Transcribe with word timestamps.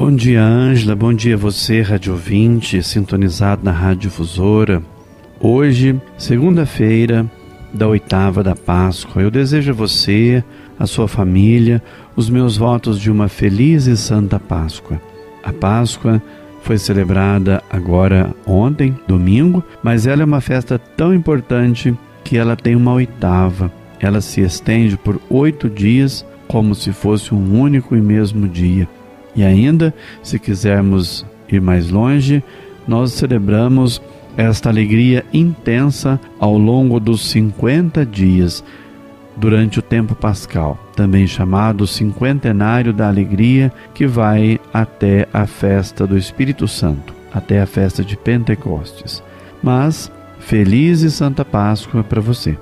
Bom 0.00 0.16
dia, 0.16 0.42
Ângela. 0.42 0.96
Bom 0.96 1.12
dia 1.12 1.36
você, 1.36 1.82
rádio 1.82 2.14
ouvinte, 2.14 2.82
sintonizado 2.82 3.62
na 3.62 3.70
Rádio 3.70 4.08
Difusora. 4.08 4.82
Hoje, 5.38 6.00
segunda-feira 6.16 7.30
da 7.70 7.86
oitava 7.86 8.42
da 8.42 8.56
Páscoa, 8.56 9.20
eu 9.20 9.30
desejo 9.30 9.72
a 9.72 9.74
você, 9.74 10.42
a 10.78 10.86
sua 10.86 11.06
família, 11.06 11.82
os 12.16 12.30
meus 12.30 12.56
votos 12.56 12.98
de 12.98 13.10
uma 13.10 13.28
feliz 13.28 13.84
e 13.86 13.94
santa 13.94 14.40
Páscoa. 14.40 14.98
A 15.44 15.52
Páscoa 15.52 16.22
foi 16.62 16.78
celebrada 16.78 17.62
agora 17.68 18.34
ontem, 18.46 18.98
domingo, 19.06 19.62
mas 19.82 20.06
ela 20.06 20.22
é 20.22 20.24
uma 20.24 20.40
festa 20.40 20.78
tão 20.78 21.12
importante 21.12 21.94
que 22.24 22.38
ela 22.38 22.56
tem 22.56 22.74
uma 22.74 22.94
oitava. 22.94 23.70
Ela 24.00 24.22
se 24.22 24.40
estende 24.40 24.96
por 24.96 25.20
oito 25.28 25.68
dias, 25.68 26.24
como 26.48 26.74
se 26.74 26.90
fosse 26.90 27.34
um 27.34 27.60
único 27.60 27.94
e 27.94 28.00
mesmo 28.00 28.48
dia. 28.48 28.88
E 29.34 29.44
ainda, 29.44 29.94
se 30.22 30.38
quisermos 30.38 31.24
ir 31.48 31.60
mais 31.60 31.90
longe, 31.90 32.42
nós 32.86 33.12
celebramos 33.12 34.00
esta 34.36 34.68
alegria 34.68 35.24
intensa 35.32 36.20
ao 36.38 36.56
longo 36.56 36.98
dos 36.98 37.28
50 37.30 38.04
dias 38.06 38.64
durante 39.36 39.78
o 39.78 39.82
tempo 39.82 40.14
pascal, 40.14 40.78
também 40.94 41.26
chamado 41.26 41.86
cinquentenário 41.86 42.92
da 42.92 43.08
alegria, 43.08 43.72
que 43.94 44.06
vai 44.06 44.60
até 44.72 45.26
a 45.32 45.46
festa 45.46 46.06
do 46.06 46.18
Espírito 46.18 46.68
Santo, 46.68 47.14
até 47.32 47.60
a 47.60 47.66
festa 47.66 48.04
de 48.04 48.16
Pentecostes. 48.16 49.22
Mas 49.62 50.10
feliz 50.38 51.02
e 51.02 51.10
santa 51.10 51.44
Páscoa 51.44 52.04
para 52.04 52.20
você. 52.20 52.56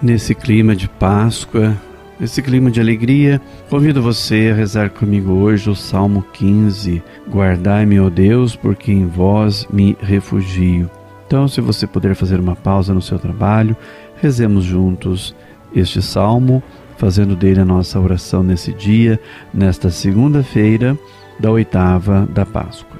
Nesse 0.00 0.34
clima 0.34 0.74
de 0.74 0.88
Páscoa, 0.88 1.76
Nesse 2.18 2.40
clima 2.40 2.70
de 2.70 2.80
alegria, 2.80 3.40
convido 3.68 4.00
você 4.00 4.50
a 4.52 4.54
rezar 4.56 4.90
comigo 4.90 5.32
hoje 5.32 5.68
o 5.68 5.74
Salmo 5.74 6.24
15. 6.32 7.02
Guardai-me, 7.28 7.98
ó 7.98 8.08
Deus, 8.08 8.54
porque 8.54 8.92
em 8.92 9.06
vós 9.06 9.66
me 9.72 9.96
refugio. 10.00 10.88
Então, 11.26 11.48
se 11.48 11.60
você 11.60 11.86
puder 11.88 12.14
fazer 12.14 12.38
uma 12.38 12.54
pausa 12.54 12.94
no 12.94 13.02
seu 13.02 13.18
trabalho, 13.18 13.76
rezemos 14.16 14.64
juntos 14.64 15.34
este 15.74 16.00
salmo, 16.00 16.62
fazendo 16.96 17.34
dele 17.34 17.60
a 17.60 17.64
nossa 17.64 17.98
oração 17.98 18.44
nesse 18.44 18.72
dia, 18.72 19.18
nesta 19.52 19.90
segunda-feira 19.90 20.96
da 21.40 21.50
oitava 21.50 22.28
da 22.32 22.46
Páscoa. 22.46 22.96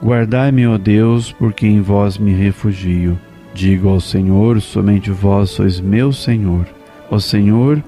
Guardai-me, 0.00 0.68
ó 0.68 0.78
Deus, 0.78 1.32
porque 1.32 1.66
em 1.66 1.80
vós 1.80 2.16
me 2.16 2.32
refugio. 2.32 3.18
Digo 3.52 3.88
ao 3.88 4.00
Senhor: 4.00 4.60
somente 4.60 5.10
vós 5.10 5.50
sois 5.50 5.80
meu 5.80 6.12
Senhor. 6.12 6.66
Ó 7.10 7.18
Senhor, 7.18 7.82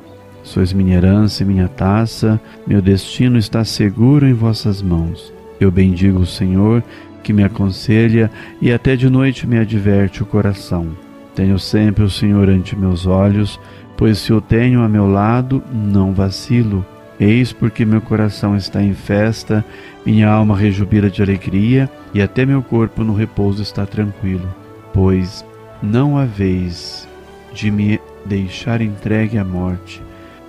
Sois 0.45 0.75
minha 0.75 0.98
herança 0.98 1.42
e 1.42 1.47
minha 1.47 1.67
taça, 1.69 2.39
meu 2.67 2.83
destino 2.83 3.39
está 3.39 3.64
seguro 3.64 4.27
em 4.27 4.34
vossas 4.34 4.83
mãos. 4.83 5.33
Eu 5.59 5.70
bendigo 5.70 6.20
o 6.20 6.27
Senhor, 6.27 6.84
que 7.23 7.33
me 7.33 7.42
aconselha 7.42 8.31
e 8.61 8.70
até 8.70 8.95
de 8.95 9.09
noite 9.09 9.47
me 9.47 9.59
adverte 9.59 10.22
o 10.22 10.27
coração. 10.27 10.89
Tenho 11.34 11.59
sempre 11.59 12.05
o 12.05 12.11
Senhor 12.11 12.50
ante 12.50 12.77
meus 12.77 13.06
olhos, 13.06 13.59
pois 13.97 14.19
se 14.19 14.34
o 14.34 14.41
tenho 14.41 14.83
a 14.83 14.88
meu 14.88 15.10
lado, 15.10 15.65
não 15.72 16.12
vacilo. 16.12 16.84
Eis 17.19 17.50
porque 17.50 17.87
meu 17.87 18.03
coração 18.03 18.54
está 18.54 18.83
em 18.83 18.93
festa, 18.93 19.65
minha 20.04 20.28
alma 20.28 20.54
rejubila 20.54 21.09
de 21.09 21.22
alegria 21.22 21.88
e 22.12 22.21
até 22.21 22.44
meu 22.44 22.62
corpo 22.62 23.03
no 23.03 23.15
repouso 23.15 23.62
está 23.62 23.87
tranquilo. 23.87 24.54
Pois 24.93 25.43
não 25.83 26.19
haveis 26.19 27.09
de 27.54 27.71
me 27.71 27.99
deixar 28.27 28.83
entregue 28.83 29.38
à 29.38 29.44
morte 29.44 30.03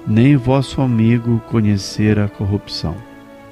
nem 0.07 0.35
vosso 0.35 0.81
amigo 0.81 1.41
conhecer 1.49 2.19
a 2.19 2.27
corrupção. 2.27 2.95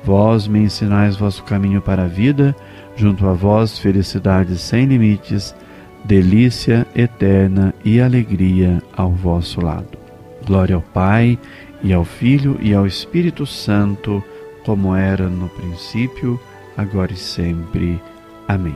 Vós 0.04 0.48
me 0.48 0.60
ensinais 0.60 1.16
vosso 1.16 1.44
caminho 1.44 1.82
para 1.82 2.04
a 2.04 2.08
vida, 2.08 2.56
junto 2.96 3.28
a 3.28 3.34
vós 3.34 3.80
felicidade 3.80 4.58
sem 4.58 4.86
limites, 4.86 5.56
delícia 6.04 6.86
eterna 6.96 7.74
e 7.84 8.02
alegria 8.02 8.82
ao 8.96 9.12
vosso 9.12 9.62
lado. 9.62 9.98
Glória 10.46 10.76
ao 10.76 10.82
Pai, 10.82 11.40
e 11.84 11.92
ao 11.92 12.06
Filho 12.06 12.58
e 12.62 12.74
ao 12.74 12.88
Espírito 12.88 13.46
Santo, 13.46 14.24
como 14.66 14.96
era 14.96 15.30
no 15.30 15.50
princípio, 15.50 16.40
agora 16.78 17.12
e 17.12 17.18
sempre. 17.18 18.02
Amém. 18.48 18.76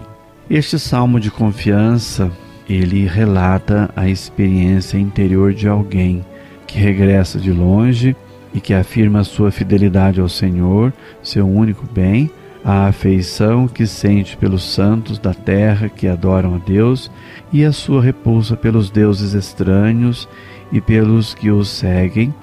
Este 0.49 0.77
salmo 0.77 1.19
de 1.19 1.31
confiança, 1.31 2.31
ele 2.69 3.05
relata 3.05 3.89
a 3.95 4.09
experiência 4.09 4.97
interior 4.97 5.53
de 5.53 5.67
alguém 5.67 6.25
que 6.67 6.78
regressa 6.78 7.39
de 7.39 7.51
longe 7.51 8.16
e 8.53 8.59
que 8.59 8.73
afirma 8.73 9.23
sua 9.23 9.51
fidelidade 9.51 10.19
ao 10.19 10.29
Senhor, 10.29 10.94
seu 11.23 11.47
único 11.47 11.85
bem, 11.91 12.29
a 12.63 12.88
afeição 12.88 13.67
que 13.67 13.88
sente 13.88 14.35
pelos 14.35 14.63
santos 14.63 15.17
da 15.17 15.33
terra 15.33 15.88
que 15.88 16.07
adoram 16.07 16.56
a 16.56 16.57
Deus 16.57 17.09
e 17.51 17.63
a 17.63 17.72
sua 17.72 18.01
repulsa 18.01 18.57
pelos 18.57 18.89
deuses 18.89 19.33
estranhos 19.33 20.27
e 20.72 20.81
pelos 20.81 21.33
que 21.33 21.50
os 21.50 21.69
seguem, 21.69 22.33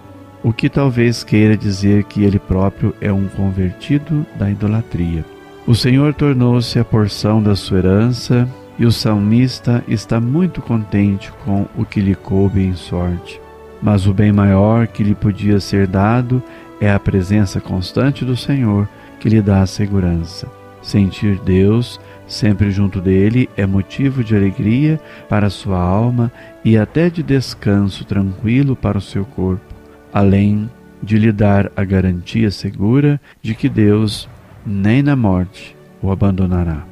o 0.43 0.53
que 0.53 0.69
talvez 0.69 1.23
queira 1.23 1.57
dizer 1.57 2.05
que 2.05 2.23
ele 2.25 2.39
próprio 2.39 2.95
é 3.01 3.13
um 3.13 3.29
convertido 3.29 4.25
da 4.37 4.51
idolatria. 4.51 5.25
O 5.67 5.75
Senhor 5.75 6.15
tornou-se 6.15 6.79
a 6.79 6.85
porção 6.85 7.43
da 7.43 7.55
sua 7.55 7.79
herança 7.79 8.49
e 8.79 8.87
o 8.87 8.93
salmista 8.93 9.85
está 9.87 10.21
muito 10.21 10.61
contente 10.61 11.33
com 11.45 11.67
o 11.77 11.85
que 11.85 12.01
lhe 12.01 12.15
coube 12.15 12.63
em 12.63 12.75
sorte. 12.75 13.44
Mas 13.85 14.07
o 14.07 14.15
bem 14.15 14.33
maior 14.33 14.87
que 14.87 15.05
lhe 15.05 15.15
podia 15.15 15.61
ser 15.61 15.87
dado 15.87 16.43
é 16.81 16.91
a 16.91 16.99
presença 16.99 17.61
constante 17.61 18.25
do 18.25 18.35
Senhor 18.35 18.89
que 19.21 19.29
lhe 19.29 19.43
dá 19.43 19.61
a 19.61 19.67
segurança. 19.67 20.51
Sentir 20.81 21.39
Deus 21.41 22.01
sempre 22.27 22.71
junto 22.71 22.99
dele 22.99 23.47
é 23.59 23.67
motivo 23.67 24.25
de 24.25 24.35
alegria 24.35 24.99
para 25.29 25.51
sua 25.51 25.79
alma 25.79 26.33
e 26.65 26.79
até 26.79 27.11
de 27.11 27.23
descanso 27.23 28.07
tranquilo 28.07 28.75
para 28.75 28.97
o 28.97 29.03
seu 29.03 29.27
corpo, 29.27 29.75
além 30.11 30.71
de 31.03 31.19
lhe 31.19 31.31
dar 31.31 31.71
a 31.77 31.85
garantia 31.85 32.51
segura 32.51 33.21
de 33.43 33.55
que 33.55 33.69
Deus, 33.69 34.27
nem 34.65 35.03
na 35.03 35.15
morte, 35.15 35.77
o 36.01 36.11
abandonará. 36.11 36.87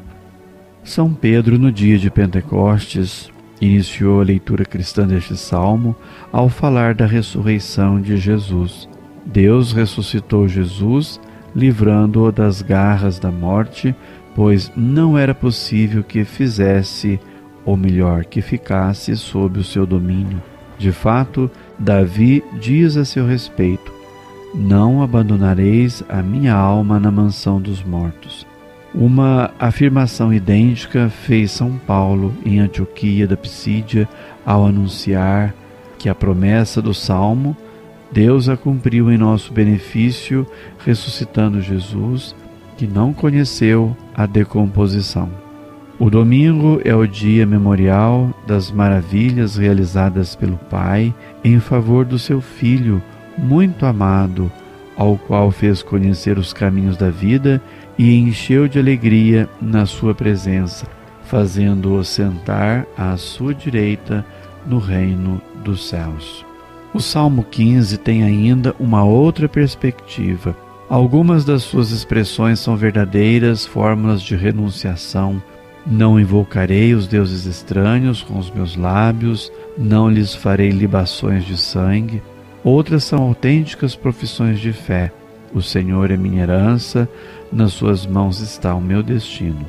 São 0.84 1.14
Pedro, 1.14 1.59
no 1.59 1.72
dia 1.72 1.97
de 1.97 2.10
Pentecostes, 2.10 3.31
iniciou 3.62 4.20
a 4.20 4.24
leitura 4.24 4.64
cristã 4.64 5.06
deste 5.06 5.36
salmo 5.36 5.94
ao 6.32 6.48
falar 6.48 6.94
da 6.94 7.06
ressurreição 7.06 8.00
de 8.00 8.16
Jesus. 8.16 8.88
Deus 9.24 9.72
ressuscitou 9.72 10.48
Jesus, 10.48 11.20
livrando-o 11.54 12.32
das 12.32 12.60
garras 12.60 13.20
da 13.20 13.30
morte, 13.30 13.94
pois 14.34 14.72
não 14.76 15.16
era 15.16 15.32
possível 15.32 16.02
que 16.02 16.24
fizesse, 16.24 17.20
ou 17.64 17.76
melhor, 17.76 18.24
que 18.24 18.42
ficasse 18.42 19.16
sob 19.16 19.60
o 19.60 19.64
seu 19.64 19.86
domínio. 19.86 20.42
De 20.76 20.90
fato, 20.90 21.48
Davi 21.78 22.42
diz 22.60 22.96
a 22.96 23.04
seu 23.04 23.24
respeito: 23.24 23.92
Não 24.52 25.02
abandonareis 25.02 26.02
a 26.08 26.20
minha 26.20 26.54
alma 26.54 26.98
na 26.98 27.12
mansão 27.12 27.60
dos 27.60 27.84
mortos. 27.84 28.44
Uma 28.94 29.50
afirmação 29.59 30.33
idêntica 30.33 31.09
fez 31.09 31.50
São 31.50 31.78
Paulo 31.78 32.34
em 32.44 32.59
Antioquia 32.59 33.27
da 33.27 33.36
Pisídia 33.36 34.09
ao 34.44 34.66
anunciar 34.66 35.54
que 35.98 36.09
a 36.09 36.15
promessa 36.15 36.83
do 36.83 36.92
Salmo 36.92 37.56
Deus 38.12 38.47
a 38.50 38.59
cumpriu 38.59 39.10
em 39.10 39.16
nosso 39.16 39.54
benefício, 39.54 40.47
ressuscitando 40.84 41.62
Jesus, 41.62 42.36
que 42.77 42.86
não 42.86 43.15
conheceu 43.15 43.97
a 44.15 44.27
decomposição. 44.27 45.30
O 45.98 46.10
domingo 46.10 46.78
é 46.84 46.94
o 46.94 47.06
dia 47.06 47.47
memorial 47.47 48.30
das 48.47 48.71
maravilhas 48.71 49.56
realizadas 49.56 50.36
pelo 50.36 50.59
Pai 50.59 51.15
em 51.42 51.59
favor 51.59 52.04
do 52.04 52.18
seu 52.18 52.42
Filho, 52.42 53.03
muito 53.39 53.86
amado, 53.86 54.53
ao 54.94 55.16
qual 55.16 55.50
fez 55.50 55.83
conhecer 55.83 56.36
os 56.36 56.53
caminhos 56.53 56.98
da 56.98 57.09
vida 57.09 57.62
e 57.98 58.15
encheu 58.16 58.68
de 58.68 58.78
alegria 58.78 59.48
na 59.60 59.86
sua 59.86 60.15
presença, 60.15 60.86
fazendo-o 61.24 62.03
sentar 62.04 62.86
à 62.97 63.16
sua 63.16 63.54
direita 63.54 64.24
no 64.66 64.78
reino 64.78 65.41
dos 65.65 65.89
céus. 65.89 66.44
O 66.94 67.00
Salmo 67.00 67.42
15 67.42 67.97
tem 67.98 68.22
ainda 68.22 68.74
uma 68.78 69.03
outra 69.03 69.48
perspectiva. 69.48 70.54
Algumas 70.91 71.42
das 71.42 71.62
suas 71.62 71.91
expressões 71.91 72.60
são 72.60 72.77
verdadeiras 72.77 73.65
fórmulas 73.65 74.21
de 74.21 74.36
renunciação. 74.36 75.42
Não 75.86 76.21
invocarei 76.21 76.94
os 76.94 77.06
deuses 77.06 77.47
estranhos 77.47 78.22
com 78.22 78.39
os 78.39 78.50
meus 78.50 78.77
lábios, 78.77 79.50
não 79.78 80.10
lhes 80.10 80.34
farei 80.34 80.68
libações 80.68 81.44
de 81.44 81.56
sangue. 81.56 82.22
Outras 82.62 83.04
são 83.04 83.22
autênticas 83.22 83.97
profissões 83.97 84.60
de 84.60 84.72
fé. 84.72 85.10
O 85.54 85.60
Senhor 85.60 86.10
é 86.10 86.16
minha 86.16 86.43
herança, 86.43 87.09
nas 87.53 87.72
suas 87.72 88.07
mãos 88.07 88.41
está 88.41 88.75
o 88.75 88.81
meu 88.81 89.03
destino. 89.03 89.66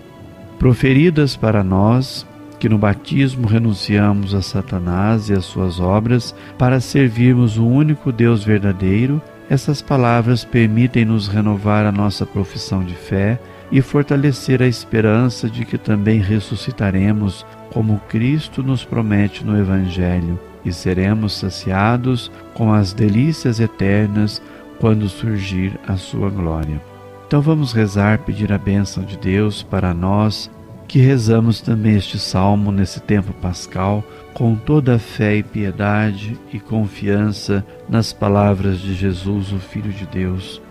Proferidas 0.58 1.36
para 1.36 1.64
nós, 1.64 2.26
que 2.58 2.70
no 2.70 2.78
batismo 2.78 3.46
renunciamos 3.46 4.34
a 4.34 4.42
Satanás 4.42 5.28
e 5.30 5.34
às 5.34 5.44
suas 5.44 5.82
obras 5.82 6.34
para 6.58 6.80
servirmos 6.80 7.58
o 7.58 7.68
único 7.68 8.12
Deus 8.12 8.46
verdadeiro, 8.46 9.22
essas 9.50 9.82
palavras 9.82 10.46
permitem-nos 10.46 11.28
renovar 11.28 11.86
a 11.86 11.92
nossa 11.92 12.26
profissão 12.26 12.82
de 12.82 12.96
fé 12.96 13.38
e 13.70 13.82
fortalecer 13.82 14.62
a 14.62 14.68
esperança 14.68 15.50
de 15.50 15.66
que 15.66 15.78
também 15.78 16.20
ressuscitaremos, 16.20 17.46
como 17.74 18.00
Cristo 18.08 18.64
nos 18.64 18.86
promete 18.86 19.44
no 19.44 19.60
Evangelho, 19.60 20.40
e 20.64 20.72
seremos 20.72 21.34
saciados 21.34 22.32
com 22.54 22.72
as 22.72 22.94
delícias 22.94 23.60
eternas 23.60 24.42
quando 24.84 25.08
surgir 25.08 25.80
a 25.88 25.96
sua 25.96 26.30
glória. 26.30 26.82
Então 27.26 27.42
vamos 27.42 27.72
rezar, 27.72 28.20
pedir 28.20 28.52
a 28.52 28.58
bênção 28.58 29.02
de 29.02 29.18
Deus 29.18 29.64
para 29.64 29.94
nós 29.94 30.52
que 30.90 31.00
rezamos 31.00 31.62
também 31.62 31.96
este 31.96 32.20
salmo 32.20 32.70
nesse 32.70 33.00
tempo 33.00 33.32
pascal 33.36 34.04
com 34.34 34.56
toda 34.56 34.96
a 34.96 35.00
fé 35.00 35.38
e 35.38 35.42
piedade 35.42 36.38
e 36.52 36.60
confiança 36.60 37.66
nas 37.88 38.12
palavras 38.12 38.78
de 38.78 38.94
Jesus, 38.94 39.54
o 39.54 39.58
Filho 39.58 39.90
de 39.94 40.06
Deus. 40.06 40.62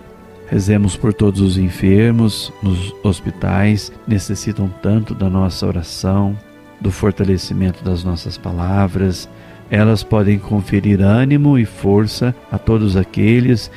Rezemos 0.46 0.94
por 0.94 1.14
todos 1.14 1.40
os 1.40 1.56
enfermos 1.56 2.52
nos 2.62 2.94
hospitais, 3.02 3.90
necessitam 4.06 4.68
tanto 4.82 5.14
da 5.14 5.30
nossa 5.30 5.66
oração, 5.66 6.36
do 6.78 6.90
fortalecimento 6.90 7.82
das 7.82 8.04
nossas 8.04 8.36
palavras. 8.36 9.26
Elas 9.70 10.04
podem 10.04 10.38
conferir 10.38 11.00
ânimo 11.00 11.58
e 11.58 11.64
força 11.64 12.34
a 12.50 12.58
todos 12.58 12.94
aqueles 12.94 13.70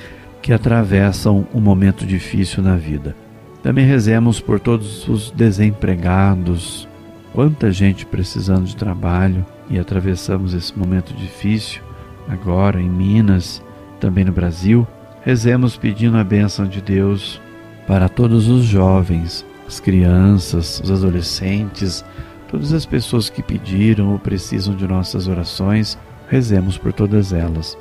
que 0.46 0.54
atravessam 0.54 1.48
um 1.52 1.60
momento 1.60 2.06
difícil 2.06 2.62
na 2.62 2.76
vida. 2.76 3.16
Também 3.64 3.84
rezemos 3.84 4.40
por 4.40 4.60
todos 4.60 5.08
os 5.08 5.32
desempregados, 5.32 6.88
quanta 7.34 7.72
gente 7.72 8.06
precisando 8.06 8.66
de 8.66 8.76
trabalho 8.76 9.44
e 9.72 9.80
atravessamos 9.80 10.54
esse 10.54 10.78
momento 10.78 11.16
difícil 11.16 11.82
agora 12.30 12.80
em 12.80 12.88
Minas, 12.88 13.60
também 14.00 14.24
no 14.24 14.32
Brasil. 14.32 14.88
Rezemos 15.24 15.78
pedindo 15.78 16.16
a 16.16 16.24
bênção 16.24 16.68
de 16.68 16.80
Deus 16.80 17.42
para 17.88 18.08
todos 18.08 18.48
os 18.48 18.66
jovens, 18.66 19.44
as 19.66 19.80
crianças, 19.80 20.80
os 20.80 20.92
adolescentes, 20.92 22.06
todas 22.48 22.72
as 22.72 22.86
pessoas 22.86 23.32
que 23.32 23.42
pediram 23.42 24.12
ou 24.12 24.20
precisam 24.20 24.76
de 24.76 24.88
nossas 24.88 25.28
orações. 25.28 25.98
Rezemos 26.30 26.78
por 26.78 26.94
todas 26.94 27.34
elas. 27.34 27.76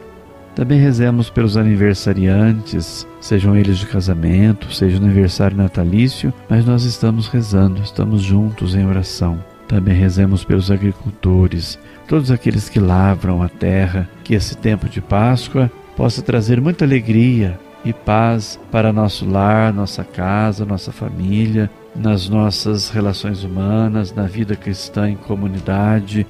Também 0.54 0.78
rezemos 0.78 1.28
pelos 1.28 1.56
aniversariantes, 1.56 3.06
sejam 3.20 3.56
eles 3.56 3.76
de 3.78 3.86
casamento, 3.86 4.72
seja 4.72 4.98
aniversário 4.98 5.56
natalício, 5.56 6.32
mas 6.48 6.64
nós 6.64 6.84
estamos 6.84 7.26
rezando, 7.26 7.82
estamos 7.82 8.22
juntos 8.22 8.76
em 8.76 8.86
oração. 8.86 9.42
Também 9.66 9.94
rezemos 9.94 10.44
pelos 10.44 10.70
agricultores, 10.70 11.76
todos 12.06 12.30
aqueles 12.30 12.68
que 12.68 12.78
lavram 12.78 13.42
a 13.42 13.48
terra, 13.48 14.08
que 14.22 14.34
esse 14.34 14.56
tempo 14.56 14.88
de 14.88 15.00
Páscoa 15.00 15.70
possa 15.96 16.22
trazer 16.22 16.60
muita 16.60 16.84
alegria 16.84 17.58
e 17.84 17.92
paz 17.92 18.58
para 18.70 18.92
nosso 18.92 19.28
lar, 19.28 19.72
nossa 19.72 20.04
casa, 20.04 20.64
nossa 20.64 20.92
família, 20.92 21.68
nas 21.96 22.28
nossas 22.28 22.90
relações 22.90 23.42
humanas, 23.42 24.14
na 24.14 24.24
vida 24.24 24.54
cristã 24.54 25.10
em 25.10 25.16
comunidade. 25.16 26.24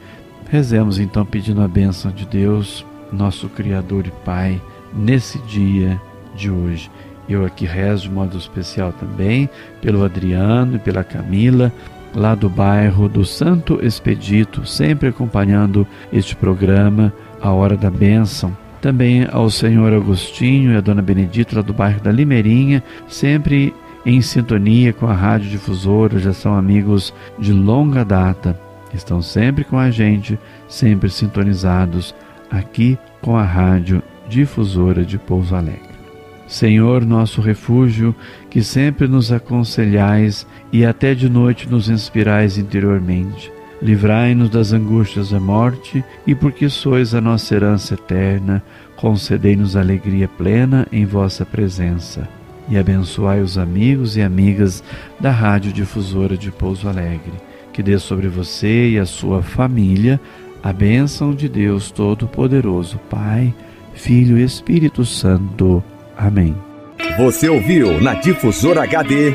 Rezemos 0.49 0.99
então 0.99 1.26
pedindo 1.26 1.61
a 1.61 1.69
bênção 1.69 2.11
de 2.11 2.26
Deus 2.26 2.87
nosso 3.14 3.49
Criador 3.49 4.06
e 4.06 4.11
Pai, 4.25 4.61
nesse 4.93 5.38
dia 5.40 6.00
de 6.34 6.50
hoje. 6.50 6.90
Eu 7.28 7.44
aqui 7.44 7.64
rezo 7.64 8.02
de 8.05 8.11
modo 8.11 8.37
especial 8.37 8.93
também 8.93 9.49
pelo 9.81 10.05
Adriano 10.05 10.76
e 10.76 10.78
pela 10.78 11.02
Camila, 11.02 11.72
lá 12.14 12.34
do 12.34 12.49
bairro 12.49 13.08
do 13.08 13.25
Santo 13.25 13.84
Expedito, 13.84 14.66
sempre 14.66 15.08
acompanhando 15.08 15.87
este 16.12 16.37
programa, 16.37 17.12
A 17.40 17.50
Hora 17.50 17.76
da 17.76 17.90
Bênção. 17.90 18.56
Também 18.81 19.26
ao 19.32 19.49
senhor 19.49 19.93
Agostinho 19.94 20.72
e 20.72 20.76
a 20.76 20.81
dona 20.81 21.00
Benedita, 21.00 21.56
lá 21.56 21.62
do 21.62 21.72
bairro 21.72 22.00
da 22.02 22.12
Limeirinha, 22.12 22.82
sempre 23.08 23.75
em 24.05 24.20
sintonia 24.20 24.93
com 24.93 25.06
a 25.06 25.14
Rádio 25.14 25.49
Difusora, 25.49 26.19
já 26.19 26.34
são 26.34 26.55
amigos 26.55 27.14
de 27.38 27.52
longa 27.52 28.05
data, 28.05 28.58
estão 28.93 29.22
sempre 29.22 29.64
com 29.64 29.78
a 29.78 29.90
gente, 29.90 30.38
sempre 30.69 31.08
sintonizados 31.08 32.14
aqui 32.50 32.99
com 33.20 33.37
a 33.37 33.43
Rádio 33.43 34.02
Difusora 34.29 35.05
de 35.05 35.19
Pouso 35.19 35.55
Alegre. 35.55 35.94
Senhor, 36.46 37.05
nosso 37.05 37.41
refúgio, 37.41 38.14
que 38.50 38.62
sempre 38.62 39.08
nos 39.08 39.32
aconselhais 39.32 40.46
e 40.73 40.85
até 40.85 41.14
de 41.14 41.29
noite 41.29 41.69
nos 41.69 41.88
inspirais 41.88 42.58
interiormente, 42.58 43.50
livrai-nos 43.81 44.50
das 44.50 44.73
angústias 44.73 45.31
da 45.31 45.41
morte 45.41 46.05
e, 46.26 46.35
porque 46.35 46.69
sois 46.69 47.14
a 47.14 47.20
nossa 47.20 47.55
herança 47.55 47.94
eterna, 47.94 48.62
concedei-nos 48.97 49.76
alegria 49.76 50.29
plena 50.29 50.87
em 50.93 51.05
vossa 51.05 51.44
presença. 51.44 52.29
E 52.69 52.79
abençoai 52.79 53.43
os 53.43 53.58
amigos 53.58 54.17
e 54.17 54.23
amigas 54.23 54.82
da 55.20 55.31
Rádio 55.31 55.73
Difusora 55.73 56.37
de 56.37 56.50
Pouso 56.50 56.88
Alegre. 56.88 57.32
Que 57.73 57.82
dê 57.82 57.99
sobre 57.99 58.29
você 58.29 58.90
e 58.90 58.99
a 58.99 59.05
sua 59.05 59.43
família 59.43 60.20
a 60.64 60.72
bênção 60.72 61.34
de 61.34 61.46
Deus 61.46 61.90
Todo-Poderoso, 61.90 62.99
Pai, 63.11 63.55
Filho 63.93 64.38
e 64.38 64.43
Espírito 64.43 65.05
Santo. 65.05 65.84
Amém. 66.16 66.56
Você 67.19 67.50
ouviu 67.50 68.00
na 68.00 68.14
Difusora 68.14 68.82
HD 68.84 69.34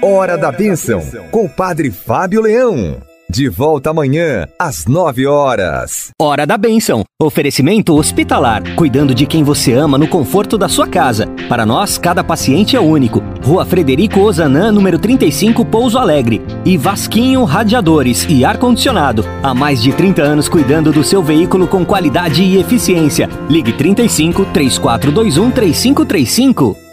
Hora 0.00 0.38
da 0.38 0.52
Bênção 0.52 1.02
com 1.32 1.46
o 1.46 1.48
Padre 1.48 1.90
Fábio 1.90 2.40
Leão. 2.40 3.02
De 3.28 3.48
volta 3.48 3.90
amanhã, 3.90 4.46
às 4.56 4.86
nove 4.86 5.26
horas. 5.26 6.10
Hora 6.22 6.46
da 6.46 6.56
Bênção. 6.56 7.02
Oferecimento 7.20 7.92
hospitalar. 7.92 8.62
Cuidando 8.76 9.12
de 9.12 9.26
quem 9.26 9.42
você 9.42 9.72
ama 9.72 9.98
no 9.98 10.06
conforto 10.06 10.56
da 10.56 10.68
sua 10.68 10.86
casa. 10.86 11.26
Para 11.48 11.66
nós, 11.66 11.98
cada 11.98 12.22
paciente 12.22 12.76
é 12.76 12.80
único. 12.80 13.20
Rua 13.44 13.66
Frederico 13.66 14.20
Ozanam, 14.20 14.72
número 14.72 14.98
35, 14.98 15.66
Pouso 15.66 15.98
Alegre. 15.98 16.40
E 16.64 16.78
Vasquinho 16.78 17.44
Radiadores 17.44 18.26
e 18.26 18.42
Ar-Condicionado. 18.42 19.22
Há 19.42 19.52
mais 19.52 19.82
de 19.82 19.92
30 19.92 20.22
anos 20.22 20.48
cuidando 20.48 20.90
do 20.90 21.04
seu 21.04 21.22
veículo 21.22 21.66
com 21.68 21.84
qualidade 21.84 22.42
e 22.42 22.56
eficiência. 22.56 23.28
Ligue 23.50 23.74
35 23.74 24.46
3421 24.46 25.50
3535. 25.50 26.83